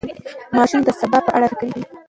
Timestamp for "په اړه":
1.25-1.47